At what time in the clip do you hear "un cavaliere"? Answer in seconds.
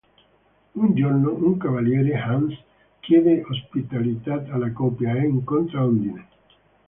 1.31-2.15